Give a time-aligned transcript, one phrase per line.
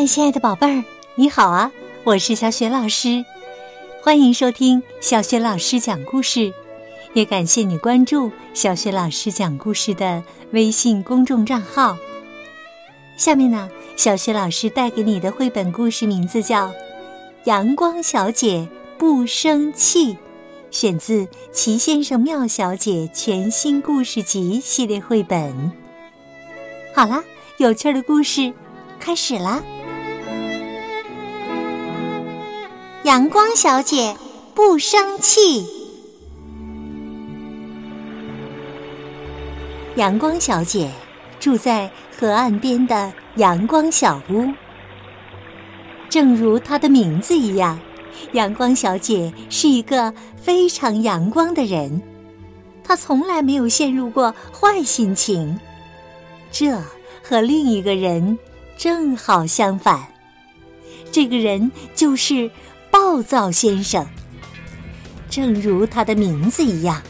[0.00, 0.82] 嗨，亲爱的宝贝儿，
[1.14, 1.70] 你好啊！
[2.04, 3.22] 我是小雪老师，
[4.02, 6.54] 欢迎收听小雪老师讲故事，
[7.12, 11.98] 也感谢你关注小雪老师讲故事的微信公众账号。
[13.18, 16.68] 下面呢，小雪老师带给你的绘本故事名字叫
[17.44, 20.14] 《阳光小姐不生气》，
[20.70, 25.70] 选自《齐先生妙小姐》全新故事集系列绘本。
[26.94, 27.22] 好啦，
[27.58, 28.50] 有趣的故事
[28.98, 29.62] 开始啦！
[33.10, 34.16] 阳光小姐
[34.54, 35.66] 不生气。
[39.96, 40.88] 阳光小姐
[41.40, 44.48] 住在河岸边的阳光小屋。
[46.08, 47.80] 正如她的名字一样，
[48.30, 52.00] 阳光小姐是一个非常阳光的人。
[52.84, 55.58] 她从来没有陷入过坏心情。
[56.52, 56.80] 这
[57.24, 58.38] 和另一个人
[58.78, 60.00] 正好相反。
[61.10, 62.48] 这个人就是。
[63.10, 64.06] 暴躁先生，
[65.28, 67.02] 正如他的名字一样，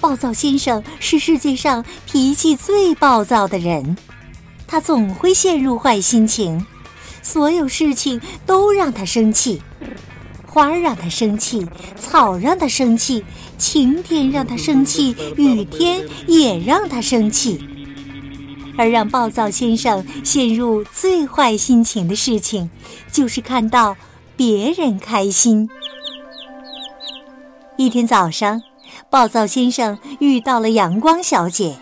[0.00, 3.98] 暴躁先生是世界上脾气最暴躁的人。
[4.66, 6.64] 他总会陷入坏心情，
[7.20, 9.60] 所有事情都让他生气。
[10.46, 11.68] 花儿让他生气，
[12.00, 13.22] 草让他生气，
[13.58, 17.62] 晴天让他生气，雨天也让他生气。
[18.78, 22.70] 而让暴躁先生陷入最坏心情的事情，
[23.12, 23.94] 就是看到。
[24.36, 25.68] 别人开心。
[27.76, 28.62] 一天早上，
[29.10, 31.76] 暴躁先生遇到了阳光小姐。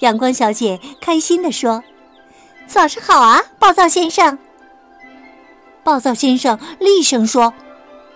[0.00, 1.82] 阳光小姐开心地说
[2.66, 4.38] ：“早上好啊，暴躁先生。”
[5.82, 7.54] 暴躁先生厉声说：“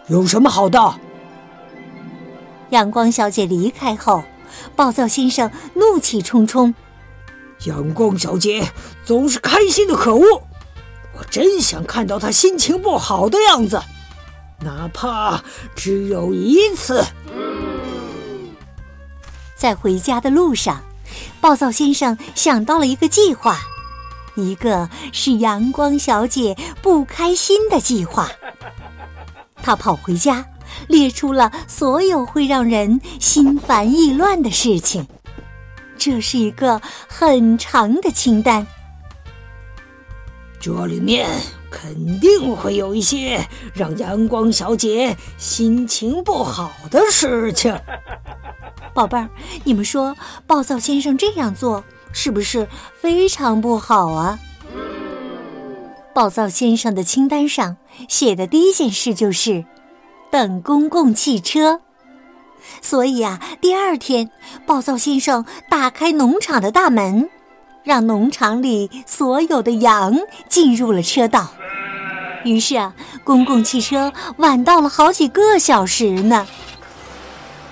[0.08, 0.96] 有什么好的？”
[2.70, 4.24] 阳光小姐离开后，
[4.76, 6.74] 暴躁先生怒气冲冲
[7.66, 8.70] ：“阳光小姐
[9.04, 10.42] 总是开心的可恶。”
[11.30, 13.80] 真想看到他心情不好的样子，
[14.60, 15.42] 哪怕
[15.76, 17.04] 只有一次。
[19.54, 20.82] 在回家的路上，
[21.40, 23.60] 暴躁先生想到了一个计划，
[24.34, 28.28] 一个是阳光小姐不开心的计划。
[29.62, 30.46] 他跑回家，
[30.88, 35.06] 列出了所有会让人心烦意乱的事情。
[35.98, 38.66] 这是一个很长的清单。
[40.60, 41.26] 这里面
[41.70, 47.74] 肯定会有一些让阳光小姐心情不好的事情。
[48.92, 49.30] 宝贝儿，
[49.64, 50.14] 你们说
[50.46, 51.82] 暴躁先生这样做
[52.12, 52.68] 是不是
[53.00, 54.38] 非常不好啊？
[56.12, 57.78] 暴躁先生的清单上
[58.08, 59.64] 写的第一件事就是
[60.30, 61.80] 等公共汽车，
[62.82, 64.30] 所以啊，第二天
[64.66, 67.30] 暴躁先生打开农场的大门。
[67.82, 70.16] 让农场里所有的羊
[70.48, 71.48] 进入了车道，
[72.44, 76.46] 于是啊，公共汽车晚到了好几个小时呢。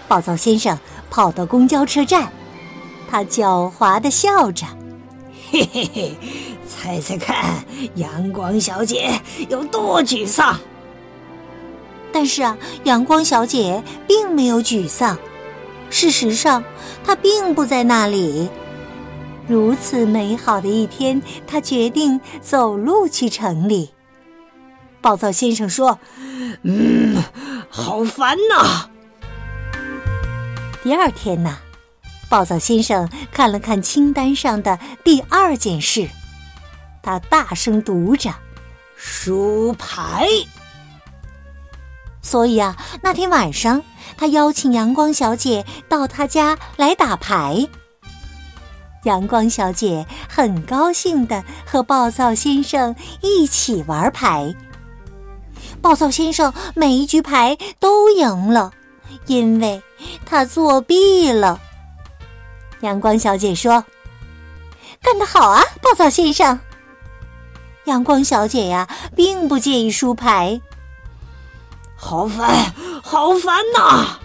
[0.08, 0.78] 暴躁先生
[1.10, 2.32] 跑到公交车站，
[3.10, 4.66] 他狡猾的笑着
[5.52, 6.16] ：“嘿嘿嘿，
[6.66, 7.62] 猜猜看，
[7.96, 9.20] 阳光小姐
[9.50, 10.58] 有多沮丧？”
[12.10, 15.18] 但是啊，阳光小姐并没有沮丧，
[15.90, 16.64] 事实上，
[17.04, 18.48] 她并不在那里。
[19.48, 23.94] 如此美好的一天，他决定走路去城里。
[25.00, 25.98] 暴躁先生说
[26.62, 27.16] ：“嗯，
[27.70, 28.90] 好烦呐。”
[30.84, 31.56] 第二天呢，
[32.28, 36.08] 暴躁先生看了看清单上的第二件事，
[37.02, 38.30] 他大声读着
[38.96, 40.28] ：“输牌。”
[42.20, 43.82] 所以啊，那天晚上
[44.18, 47.66] 他邀请阳光小姐到他家来打牌。
[49.08, 54.54] 阳光小姐很高兴的和暴躁先生一起玩牌。
[55.80, 58.70] 暴躁先生每一局牌都赢了，
[59.26, 59.82] 因为
[60.26, 61.58] 他作弊了。
[62.80, 63.82] 阳光小姐说
[65.00, 66.60] ：“干得好啊，暴躁先生！”
[67.86, 70.60] 阳光小姐呀，并不介意输牌。
[71.96, 74.17] 好烦，好烦呐！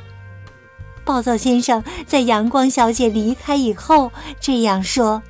[1.06, 5.22] 暴躁先生在阳光小姐离开以后这样说。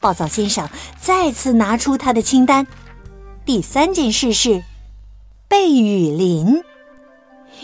[0.00, 0.68] 暴躁先生
[1.00, 2.66] 再次拿出他的清单，
[3.44, 4.62] 第三件事是
[5.48, 6.62] 被雨淋。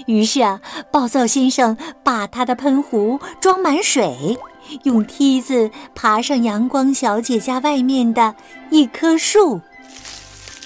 [0.06, 4.36] 于是啊，暴躁先生把他的喷壶装满水，
[4.82, 8.34] 用梯子爬上阳光小姐家外面的
[8.70, 9.60] 一棵树。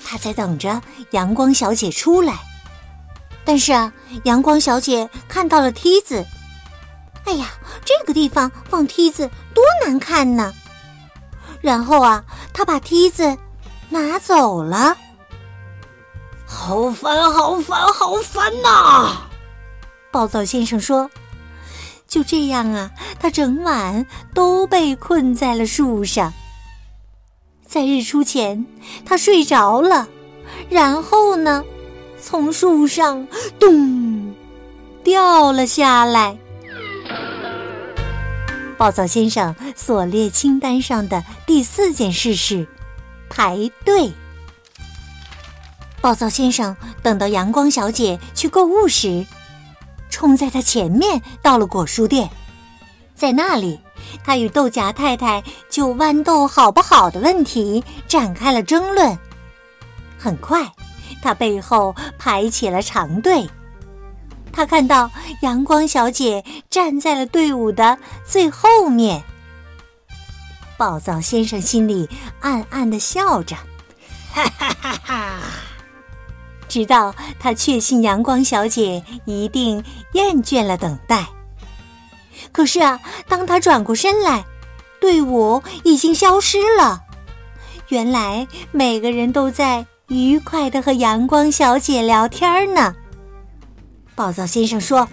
[0.03, 0.81] 他在等着
[1.11, 2.48] 阳光小姐出来。
[3.49, 3.91] 但是啊，
[4.25, 6.23] 阳光小姐看到了梯子，
[7.25, 7.47] 哎呀，
[7.83, 10.53] 这个地方放梯子多难看呢！
[11.63, 12.23] 然后啊，
[12.53, 13.39] 她把梯子
[13.89, 14.95] 拿走了。
[16.45, 19.17] 好烦，好烦，好烦呐！
[20.11, 21.11] 暴躁先生说
[22.07, 24.05] ：“就这样啊，他整晚
[24.35, 26.31] 都被困在了树上。
[27.67, 28.67] 在日出前，
[29.07, 30.07] 他睡着了，
[30.69, 31.65] 然后呢，
[32.29, 33.27] 从树上
[33.59, 34.35] 咚
[35.03, 36.37] 掉了下来。”
[38.77, 42.69] 暴躁先生所列清单上的第四件事是
[43.31, 44.13] 排队。
[46.03, 49.25] 暴躁先生等到阳光小姐去购物时，
[50.11, 52.29] 冲在她前面到了果蔬店，
[53.15, 53.81] 在那里，
[54.23, 59.19] 他与豆荚太太就豌豆好不好的问题展开了争论。
[60.19, 60.71] 很快，
[61.23, 63.49] 他背后排起了长队。
[64.53, 65.11] 他看到
[65.43, 69.23] 阳光小姐站在了队伍的最后面。
[70.77, 72.09] 暴躁先生心里
[72.41, 73.57] 暗暗的笑着，
[74.33, 75.41] 哈哈哈哈。
[76.69, 79.83] 直到他确信阳光小姐一定
[80.13, 81.27] 厌倦了等待。
[82.53, 84.45] 可是啊，当他转过身来，
[85.01, 87.03] 队伍已经消失了。
[87.89, 92.95] 原来每个人都在愉快的和阳光小姐聊天呢。
[94.15, 95.09] 暴躁先生说：“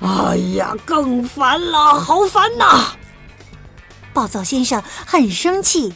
[0.00, 2.92] 哎呀，更烦了，好烦呐！”
[4.12, 5.92] 暴躁先生很生气。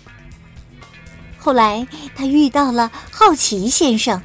[1.39, 4.21] 后来他遇到了好奇先生。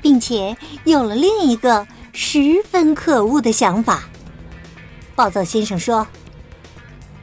[0.00, 4.04] 并且有了另一个十分可恶的想法。
[5.16, 6.06] 暴躁先生说：“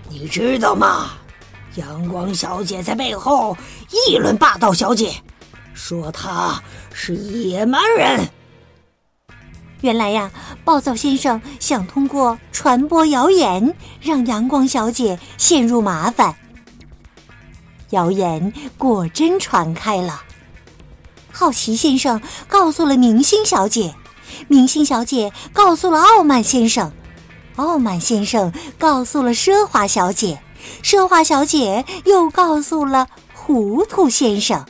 [0.10, 1.12] 你知道吗？
[1.76, 3.58] 阳光小姐在背后
[4.10, 5.14] 议论霸道小姐，
[5.76, 8.28] 说他是野蛮人。
[9.82, 10.32] 原来呀，
[10.64, 16.36] 暴躁先生想通过传播谣言，让阳光小姐陷入麻烦。
[17.92, 20.24] 谣言果真传开了。”
[21.32, 23.94] 好奇先生告诉了明星小姐，
[24.48, 26.92] 明星小姐告诉了傲慢先生，
[27.58, 30.40] 傲慢先生告诉了奢华小姐，
[30.82, 34.66] 奢华小姐又告诉了糊涂先生。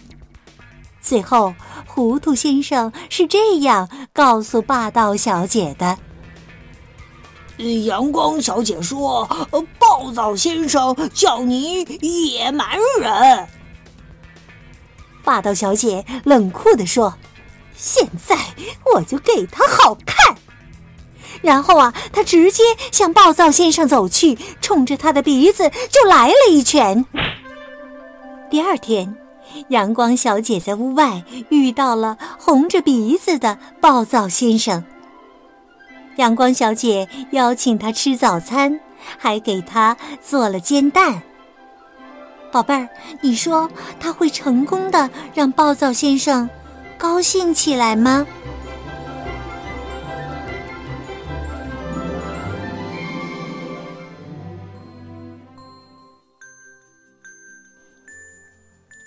[1.06, 1.54] 最后，
[1.86, 6.00] 糊涂先生是这样告诉霸道小姐的
[7.86, 9.24] ：“阳光小姐说，
[9.78, 12.68] 暴躁先生叫你野蛮
[13.00, 13.48] 人。”
[15.24, 17.13] 霸道小姐冷酷地说
[17.78, 18.36] ：“现在
[18.96, 20.36] 我就给他好看。”
[21.44, 27.06] 然后啊，她直接向暴躁先生走去，冲着他的鼻子就来了一拳。
[28.50, 29.16] 第二天，
[29.69, 34.83] 阳光小姐在屋外遇到了红着鼻子的暴躁先生。
[36.18, 38.80] 阳光小姐邀请他吃早餐，
[39.18, 41.21] 还给他做了煎蛋。
[42.51, 42.88] 宝贝儿，
[43.21, 43.69] 你说
[44.00, 46.50] 他会成功的让暴躁先生
[46.98, 48.25] 高兴起来吗？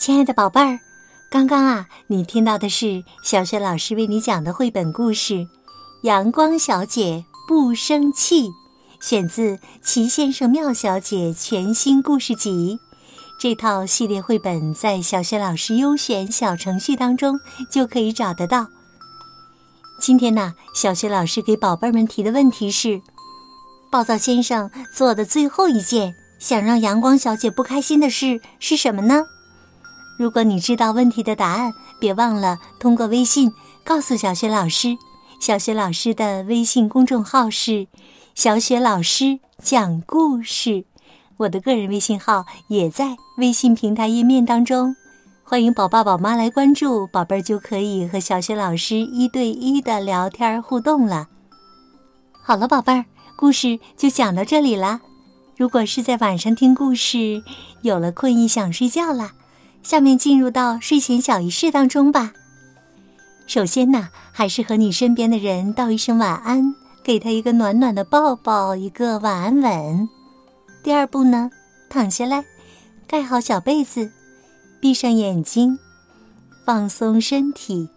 [0.09, 0.81] 亲爱的宝贝儿，
[1.31, 5.35] 刚刚啊，你听到的是小雪老师为你讲的绘本故事
[6.01, 8.49] 《阳光小姐不生气》，
[9.03, 12.79] 选自《齐先生妙小姐》全新故事集。
[13.39, 17.39] 这套系列绘本在小学老师优选小程序当中
[17.71, 18.69] 就可以找得到。
[20.01, 23.03] 今天呢，小学老师给宝贝们提的问题是：
[23.91, 29.27] 暴躁先生做的最后一件想让阳光小姐不开心的事是什么呢？
[30.19, 33.53] 如果你知道问题的答案，别忘了通过微信
[33.85, 34.99] 告诉小雪老师。
[35.39, 37.87] 小雪老师的微信公众号是
[38.35, 40.85] “小雪老师讲故事”。
[41.39, 44.97] 我的个人微信号也在微信平台页面当中，
[45.45, 51.29] 欢迎宝爸宝妈来关注，宝贝儿就可以和小雪老师一对一的聊天互动了。
[52.43, 53.05] 好了，宝贝儿，
[53.37, 55.01] 故事就讲到这里了。
[55.57, 57.41] 如果是在晚上听故事，
[57.83, 59.31] 有了困意想睡觉了，
[59.83, 62.33] 下面进入到睡前小仪式当中吧。
[63.47, 70.09] 首先呢，还是和你身边的人道一声晚安，给他一个暖暖的抱抱，一个晚安吻。
[70.83, 71.51] 第二步呢，
[71.89, 72.45] 躺下来，
[73.07, 74.13] 盖好小被子，
[74.81, 75.79] 闭上眼睛，
[76.67, 77.89] 放松身体，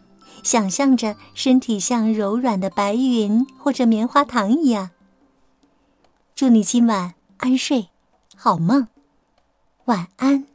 [0.42, 4.92] 想象着身体像柔软的白云或者棉花糖一样。
[6.34, 7.90] 祝你今晚安睡，
[8.38, 8.88] 好梦，
[9.86, 10.51] 晚安。